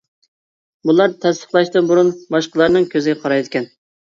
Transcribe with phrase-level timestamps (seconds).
[0.89, 3.71] بۇلار تەستىقلاشتىن بۇرۇن باشلىقلارنىڭ كۆزىگە قارايدىكەن.